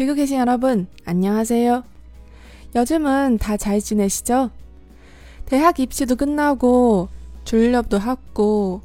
[0.00, 1.84] 듣고 계신 여러분, 안녕하세요.
[2.74, 4.48] 요즘은 다 잘 지내시죠?
[5.44, 7.10] 대학 입시도 끝나고
[7.44, 8.80] 졸업도 하고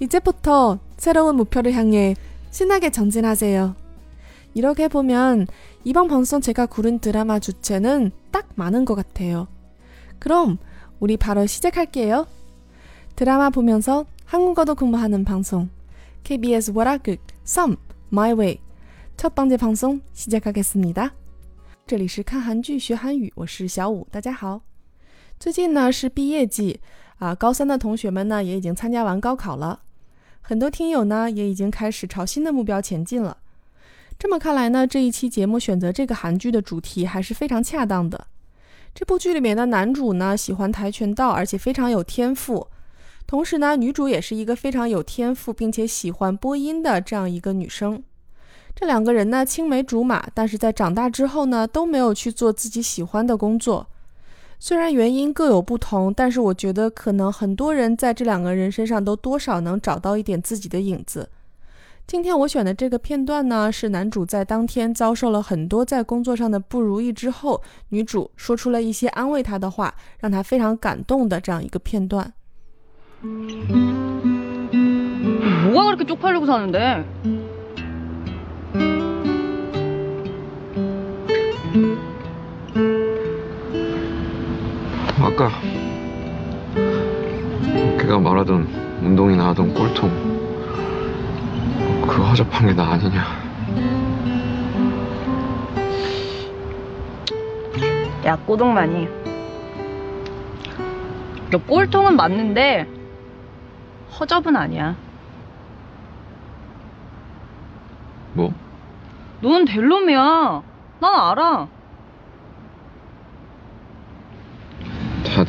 [0.00, 2.16] 이제부터 새로운 목표를 향해
[2.50, 3.76] 신나게 전진하세요.
[4.54, 5.46] 이렇게 보면
[5.84, 9.46] 이번 방송 제가 고른 드라마 주체는 딱 많은 것 같아요.
[10.18, 10.58] 그럼
[10.98, 12.26] 우리 바로 시작할게요.
[13.14, 15.70] 드라마 보면서 한국어도 공부하는 방송
[16.24, 17.76] KBS 월화극 Some
[18.12, 18.58] My Way
[19.19, 21.11] 첫 번째 방송 시작하겠습니다.
[21.87, 24.61] 这里是看韩剧学韩语，我是小五，大家好。
[25.39, 26.79] 最近呢是毕业季
[27.17, 29.81] 啊，高三的同学们呢也已经参加完高考了，
[30.41, 33.37] 很多听友呢也已经开始朝新的目标前进了。
[34.17, 38.27] 这么看来呢，这一期节目选择这个韩剧的主题还是非常恰当的。
[38.93, 42.67] 这部剧里面的男主呢喜欢跆拳道，而且非常有天赋。
[43.27, 48.03] 同时呢，女主也是一个非常有天赋并且喜欢播音的这样一个女生。
[48.75, 53.87] 这两个人呢青梅竹马，但是在长大之后呢都没有去做自己喜欢的工作。
[54.59, 61.29] 虽然原因各有不同，但是我觉得可能很多人在这两个人身上都多少能找到一点自己的影子。
[62.07, 72.33] 今天我选的这个片段呢，是男主在当天遭受了很多在工作上的不如意之后，女主说出了一些安慰他的话，让他非常感动的这样一个片段。
[75.65, 77.03] 뭐가 그렇게 쪽팔리고 사는데?
[85.20, 85.50] 아까
[87.98, 88.62] 걔가 말하던
[89.02, 90.30] 운동이나 하던 꼴통
[92.06, 93.40] 그 허접한 게 나 아니냐.
[98.26, 99.08] 야 꼬동만이.
[101.50, 102.86] 너 꼴통은 맞는데
[104.18, 104.96] 허접은 아니야.
[108.34, 108.52] 뭐?
[109.40, 110.62] 넌될 놈이야.
[111.00, 111.66] 난 알아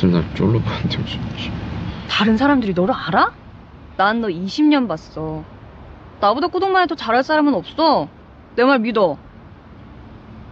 [0.02, 1.22] 다들 날 쫄로 보는데 무슨
[2.10, 3.32] 다른 사람들이 너를 알아?
[3.98, 5.44] 난 너 20년 봤어.
[6.20, 8.08] 나보다 꼬동만이 더 잘할 사람은 없어.
[8.56, 9.18] 내 말 믿어.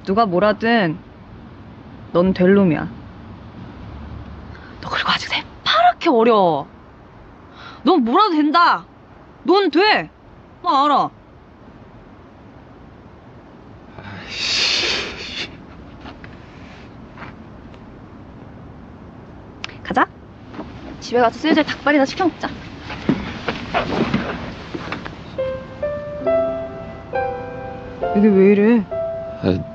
[0.06, 1.00] 누가 뭐라든
[2.14, 2.88] 넌 될 놈이야.
[4.82, 6.68] 너 그리고 아직 새파랗게 어려.
[7.84, 8.86] 넌 뭐라도 된다.
[9.44, 10.12] 넌 돼!
[10.64, 11.10] 나 알아
[19.84, 20.08] 가자
[21.10, 22.48] 집에 가서 슬슬 닭발이나 시켜 먹자
[28.16, 28.86] 이게 왜 이래?
[29.42, 29.74] 아,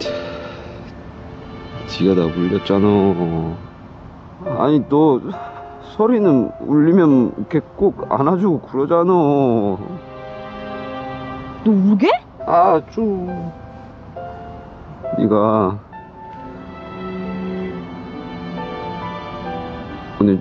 [1.88, 2.86] 지가 나 울렸잖아
[4.60, 5.20] 아니 너
[5.96, 9.78] 소리는 울리면 이렇게 꼭 안아주고 그러잖아 너
[11.66, 12.12] 울게?
[12.46, 13.26] 아 좀
[15.18, 15.80] 네가
[20.20, 20.40] 오늘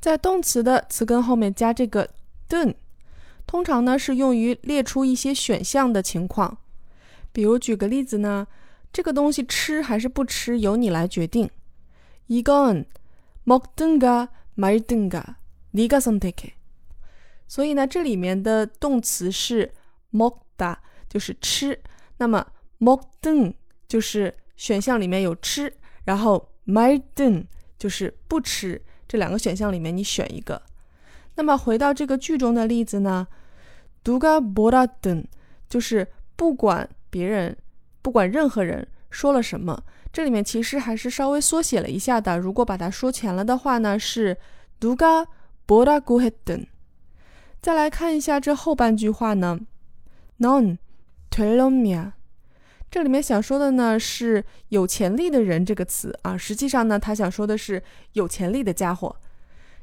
[0.00, 2.10] 在动词的词根后面加这个
[2.48, 2.74] dun，
[3.46, 6.58] 通常呢是用于列出一些选项的情况。
[7.32, 8.46] 比如举个例子呢，
[8.92, 11.48] 这个东西吃还是不吃由你来决定。
[12.28, 12.84] 이건
[13.44, 15.36] 먹든가 말든가
[15.72, 16.52] 네가 선택해。
[17.46, 19.72] 所以呢，这里面的动词是
[20.12, 20.76] 먹다，
[21.08, 21.78] 就是吃。
[22.18, 22.46] 那么
[22.78, 23.52] 먹든
[23.88, 25.72] 就是选项里面有吃，
[26.04, 27.44] 然后 말든
[27.78, 28.80] 就是不吃。
[29.09, 30.61] 这两个选项里面你选一个。
[31.35, 33.27] 那么回到这个句中的例子呢
[34.03, 35.25] ，“duga boradn”
[35.67, 37.57] 就是不管别人，
[38.03, 39.83] 不管任何人说了什么。
[40.13, 42.37] 这里面其实还是稍微缩写了一下的。
[42.37, 44.37] 如果把它说全了的话呢，是
[44.79, 45.25] “duga
[45.67, 46.67] boraguhedn”。
[47.61, 49.59] 再来看一下这后半句话呢
[50.39, 50.77] ，“non
[51.31, 52.11] telomia”。
[52.91, 57.81] 这里面想说的呢是有潜力的人这个词啊，实际上呢他想说的是
[58.13, 59.15] 有潜力的家伙。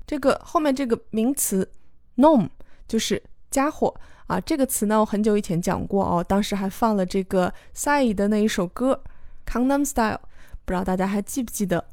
[0.06, 1.70] 这个后面这个名词
[2.16, 2.48] ，nom，
[2.88, 3.94] 就是家伙
[4.26, 9.02] 啊，这个词呢我很久以前讲过哦，当时还放了这个 Sai 的那一首歌。
[9.46, 10.18] Kangnam Style，
[10.64, 11.84] 不知道大家还记不记得？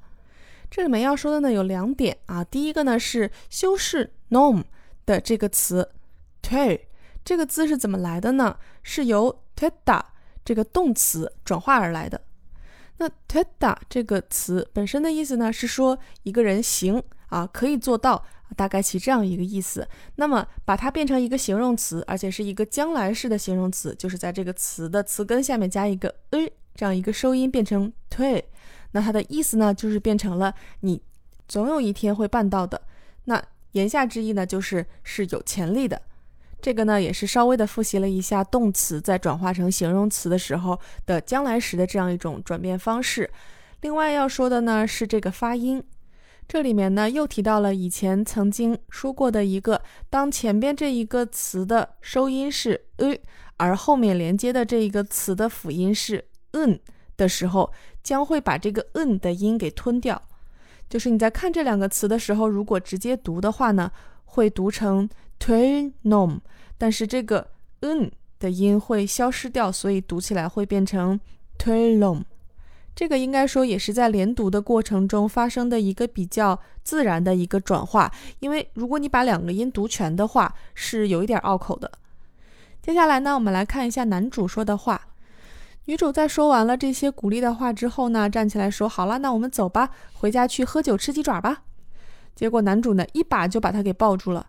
[0.72, 2.44] 这里面要说的呢有两点啊。
[2.44, 4.64] 第一个呢是修饰 nom
[5.06, 5.92] 的这个词
[6.42, 6.80] te
[7.24, 8.58] 这个字是怎么来的呢？
[8.82, 10.02] 是由 teda
[10.44, 12.20] 这个动词转化而来的。
[12.98, 18.24] 那 teda 这个词本身的意思呢，是说一个人行啊，可以做到，
[18.56, 19.88] 大概其这样一个意思。
[20.16, 28.44] 那么把它变成一个形容词，而且是一个将来式的形容词，就是在这个词的词根下面加一个 a 这样一个收音，变成 t
[28.92, 31.02] 那它的意思呢，就是变成了你
[31.48, 32.80] 总有一天会办到的。
[33.26, 36.00] 那言下之意呢，就是是有潜力的。
[36.64, 43.30] 这个呢，也是稍微的复习了一下动词在转化成形容词的时候的将来时的这样一种转变方式。
[43.82, 45.84] 另外要说的呢是这个发音，
[46.48, 53.14] 这里面呢又提到了以前曾经说过的一个，当前边这一个词的收音是呃，
[53.58, 56.80] 而后面连接的这一个词的辅音是嗯
[57.18, 57.70] 的时候，
[58.02, 60.22] 将会把这个嗯的音给吞掉。
[60.90, 63.92] 就是你在看这两个词的时候，如果直接读的话呢，
[64.24, 65.10] 会读成
[65.44, 66.40] turn nom。
[66.78, 67.48] 但是这个
[67.82, 68.10] 嗯
[68.40, 71.20] 的音会消失掉，所以读起来会变成
[71.58, 72.24] t u r l o m
[72.96, 78.12] 这个应该说也是在连读的过程中发生的一个比较自然的一个转化。
[78.40, 81.92] 因为如果你把两个音读全的话，是有一点拗口的。
[82.82, 85.08] 接下来呢，我们来看一下男主说的话。
[85.86, 91.64] 女主在说完了这些鼓励的话之后呢，站起来说：“好了，那我们走吧，回家去喝酒吃鸡爪吧。”
[92.36, 94.48] 结果男主呢，一把就把她给抱住了。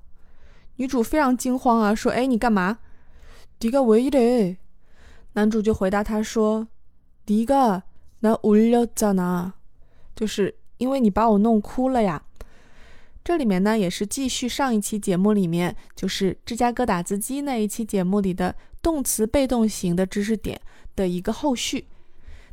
[0.78, 2.80] 女主非常惊慌啊，说：“哎，你干嘛？”
[3.60, 4.56] 迪가왜이래
[5.34, 6.68] 男主就回答他说：“
[7.26, 9.52] 迪가나울렸잖아
[10.16, 12.24] 就是因为你把我弄哭了呀。”
[13.24, 20.62] 这里面呢，也是继续上一期节目里面，就是芝加哥打字机那一期节目里的动词被动型的知识点
[20.96, 21.88] 的一个后续。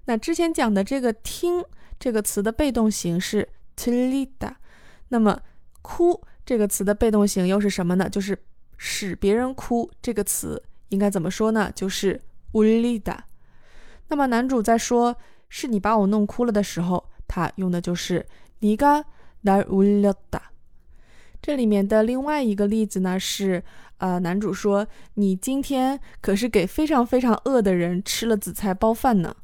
[0.06, 1.64] 那之前讲的这个“听”
[1.98, 4.56] 这个词的被动型是 t l i d a
[5.08, 5.40] 那么
[5.80, 6.20] 哭。
[6.44, 8.08] 这个词的被动型又是什么呢？
[8.08, 8.38] 就是
[8.76, 9.90] 使别人哭。
[10.00, 11.70] 这个词应该怎么说呢？
[11.74, 12.20] 就是
[12.52, 13.18] 울리 다。
[14.08, 15.16] 那么男主在说
[15.48, 18.24] 是你把我弄哭了的时候，他用的就是
[18.60, 20.40] 네가날울렸다。
[21.42, 23.62] 这里面的另外一个例子呢是，
[23.98, 29.36] 呃，男主说你今天可是给非常非常饿的人吃了紫菜包饭呢。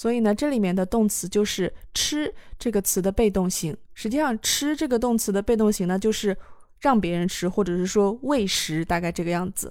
[0.00, 3.76] 所以呢，这里面的动词就是“吃”这个词的被动型。
[3.92, 6.34] 实际上，“吃”这个动词的被动型呢，就是
[6.78, 9.70] 让别人吃，或者是说喂食，大概这个样子。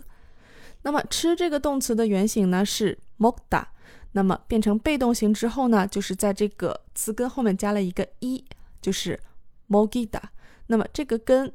[0.83, 3.65] 那么，“吃”这个动词的原型呢是 “mogda”，
[4.11, 8.45] 那么变成被动型之后呢，就是在这个词根后面加了一个“一”，
[8.79, 9.19] 就是
[9.67, 10.21] “mogida”。
[10.67, 11.51] 那么这个跟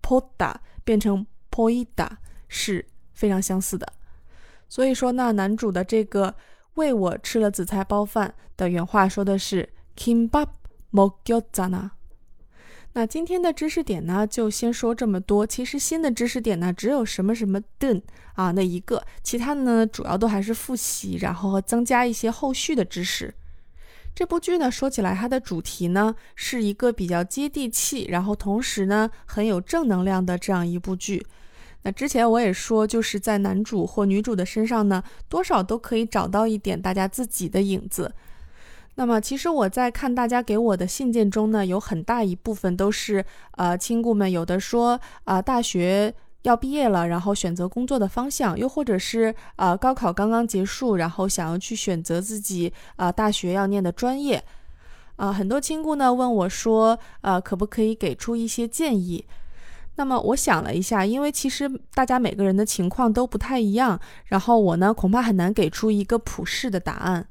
[0.00, 2.08] “poda” 变成 “poida”
[2.48, 3.86] 是非常相似的。
[4.66, 6.34] 所以说呢，男主的这个。
[6.78, 11.90] 为我吃了紫菜包饭的原话说的是 kimbapmogyotana
[12.94, 15.46] 那今天的知识点呢就先说这么多。
[15.46, 18.00] 其实新的知识点呢只有什么什么 done
[18.34, 19.04] 啊那一个。
[19.22, 23.34] 其他的呢主要都还是复习然后和增加一些后续的知识。
[24.14, 31.26] 这部剧呢说起来它的主题呢是一个比较接地气然后同时呢很有正能量的这样一部剧。
[31.92, 38.14] 之前我也说，就是在男主或女主的身上呢，多少都可以找到一点大家自己的影子。
[38.96, 54.42] 那么，其实我在看大家给我的信件中呢，有很大一部分都是呃亲故们有的说啊大学要毕业了，然后选择工作的方向，又或者是啊高考刚刚结束，然后想要去选择自己啊大学要念的专业。
[55.14, 59.24] 啊，很多亲故呢问我说，呃，可不可以给出一些建议？
[59.98, 67.26] 那么我想了一下，因为其实大家每个人的情况都不太一样，然后我呢恐怕很难给出一个普世的答案。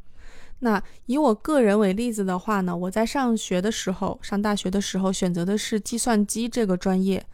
[0.60, 7.26] 那以我个人为例子的话呢，我在上学的时候，上大学的时候选择的是计算机这个专业，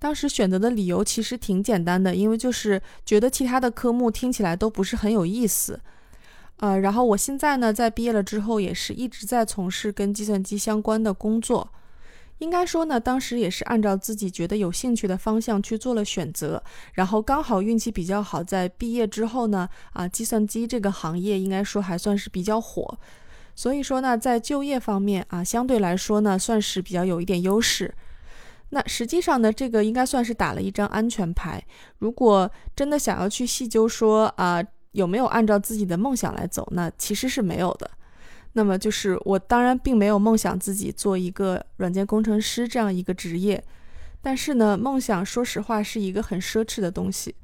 [0.00, 5.78] 当时选择的理由其实挺简单的，因为就是觉得其他的科目听起来都不是很有意思。
[6.56, 11.70] 呃，然后我现在呢在毕业了之后，也是一直在从事跟计算机相关的工作。
[12.42, 16.60] 应该说呢，当时也是按照自己觉得有兴趣的方向去做了选择，
[16.94, 22.98] 然后刚好运气比较好，在毕业之后呢，啊，计算机这个行业应该说还算是比较火，
[23.54, 27.94] 所以说呢，在就业方面啊，相对来说呢，算是比较有一点优势。
[28.70, 31.62] 那实际上呢，这个应该算是打了一张安全牌。
[31.98, 37.88] 如果真的想要去细究说啊，有没有按照自己的梦想来走，那其实是没有的。
[38.54, 43.62] 那么就是我当然并没有梦想自己做一个软件工程师这样一个职业，
[44.20, 47.34] 但是呢，梦想说实话是一个很奢侈的东西，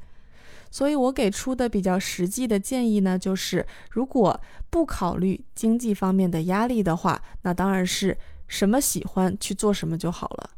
[0.70, 4.38] 所以我给出的比较实际的建议呢，就是如果
[4.68, 10.50] 不考虑经济方面的压力的话，那当然是什么喜欢去做什么就好了。